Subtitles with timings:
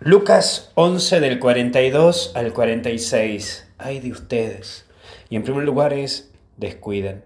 [0.00, 3.68] Lucas 11 del 42 al 46.
[3.78, 4.86] Ay de ustedes.
[5.28, 7.24] Y en primer lugar es, descuiden.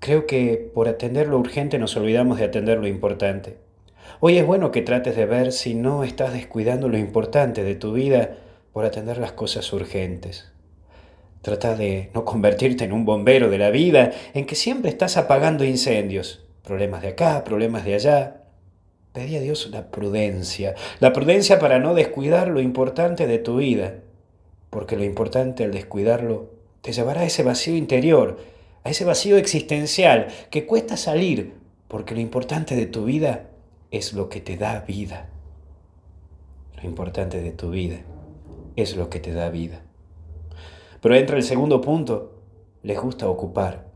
[0.00, 3.56] Creo que por atender lo urgente nos olvidamos de atender lo importante.
[4.20, 7.94] Hoy es bueno que trates de ver si no estás descuidando lo importante de tu
[7.94, 8.36] vida
[8.74, 10.52] por atender las cosas urgentes.
[11.40, 15.64] Trata de no convertirte en un bombero de la vida, en que siempre estás apagando
[15.64, 16.44] incendios.
[16.62, 18.43] Problemas de acá, problemas de allá,
[19.14, 24.00] Pedí a Dios la prudencia, la prudencia para no descuidar lo importante de tu vida,
[24.70, 26.50] porque lo importante al descuidarlo
[26.80, 28.38] te llevará a ese vacío interior,
[28.82, 31.54] a ese vacío existencial que cuesta salir,
[31.86, 33.50] porque lo importante de tu vida
[33.92, 35.28] es lo que te da vida.
[36.82, 38.00] Lo importante de tu vida
[38.74, 39.82] es lo que te da vida.
[41.00, 42.32] Pero entra el segundo punto,
[42.82, 43.93] les gusta ocupar.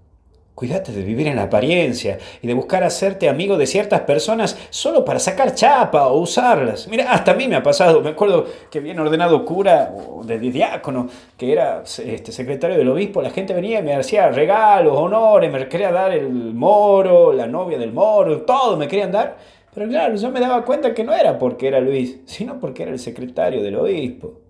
[0.58, 5.20] Cuídate de vivir en apariencia y de buscar hacerte amigo de ciertas personas solo para
[5.20, 6.88] sacar chapa o usarlas.
[6.88, 8.00] Mira, hasta a mí me ha pasado.
[8.00, 13.22] Me acuerdo que bien ordenado cura o de diácono, que era este, secretario del obispo,
[13.22, 17.78] la gente venía y me hacía regalos, honores, me quería dar el moro, la novia
[17.78, 19.36] del moro, todo me querían dar.
[19.72, 22.90] Pero claro, yo me daba cuenta que no era porque era Luis, sino porque era
[22.90, 24.40] el secretario del obispo.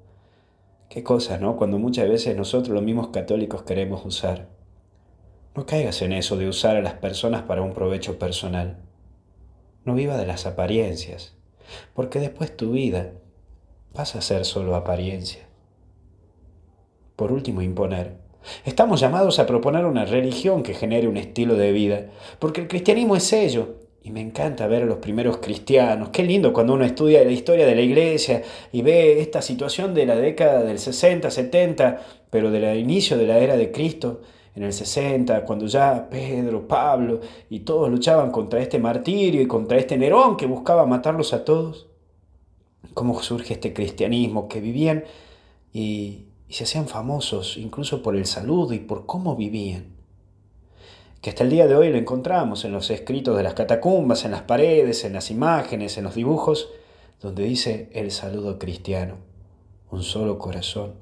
[0.89, 1.55] Qué cosa, ¿no?
[1.59, 4.58] Cuando muchas veces nosotros los mismos católicos queremos usar.
[5.55, 8.79] No caigas en eso de usar a las personas para un provecho personal.
[9.85, 11.35] No viva de las apariencias,
[11.95, 13.13] porque después tu vida
[13.93, 15.49] pasa a ser solo apariencia.
[17.17, 18.19] Por último, imponer.
[18.65, 22.07] Estamos llamados a proponer una religión que genere un estilo de vida,
[22.39, 23.77] porque el cristianismo es ello.
[24.01, 26.11] Y me encanta ver a los primeros cristianos.
[26.11, 30.07] Qué lindo cuando uno estudia la historia de la iglesia y ve esta situación de
[30.07, 34.23] la década del 60, 70, pero del inicio de la era de Cristo
[34.59, 39.79] en el 60, cuando ya Pedro, Pablo y todos luchaban contra este martirio y contra
[39.79, 41.87] este Nerón que buscaba matarlos a todos,
[42.93, 45.05] cómo surge este cristianismo que vivían
[45.73, 49.95] y, se hacían famosos incluso por el saludo y por cómo vivían.
[51.21, 54.31] Que hasta el día de hoy lo encontramos en los escritos de las catacumbas, en
[54.31, 56.71] las paredes, en las imágenes, en los dibujos,
[57.21, 59.17] donde dice el saludo cristiano,
[59.91, 60.95] un solo corazón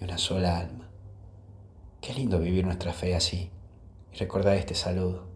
[0.00, 0.91] y una sola alma.
[2.02, 3.48] Qué lindo vivir nuestra fe así
[4.12, 5.28] y recordar este saludo.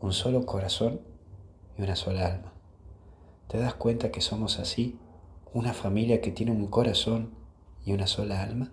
[0.00, 1.02] Un solo corazón
[1.76, 2.54] y una sola alma.
[3.48, 4.98] ¿Te das cuenta que somos así?
[5.52, 7.34] Una familia que tiene un corazón
[7.84, 8.70] y una sola alma.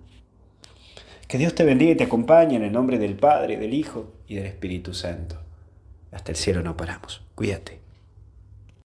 [1.28, 4.36] Que Dios te bendiga y te acompañe en el nombre del Padre, del Hijo y
[4.36, 5.36] del Espíritu Santo.
[6.14, 7.26] Hasta el cielo no paramos.
[7.36, 7.87] Cuídate.